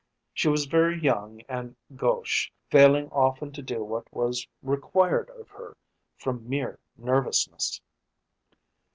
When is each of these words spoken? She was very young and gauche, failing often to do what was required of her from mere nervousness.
She 0.33 0.47
was 0.47 0.65
very 0.65 0.99
young 0.99 1.41
and 1.47 1.75
gauche, 1.95 2.49
failing 2.71 3.07
often 3.11 3.51
to 3.51 3.61
do 3.61 3.83
what 3.83 4.11
was 4.11 4.47
required 4.63 5.29
of 5.29 5.49
her 5.49 5.77
from 6.17 6.49
mere 6.49 6.79
nervousness. 6.97 7.79